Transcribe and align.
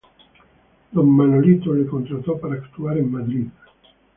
Don 0.91 1.15
Manolito 1.15 1.73
le 1.75 1.85
contrató 1.85 2.39
para 2.39 2.55
actuar 2.55 2.97
en 2.97 3.11
Madrid. 3.11 3.45